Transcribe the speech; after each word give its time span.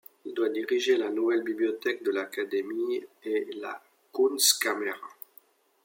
Il 0.25 0.33
doit 0.33 0.49
diriger 0.49 0.97
la 0.97 1.11
nouvelle 1.11 1.43
Bibliothèque 1.43 2.01
de 2.01 2.09
l'Académie 2.09 3.05
et 3.23 3.47
la 3.59 3.79
Kunstkamera. 4.11 5.07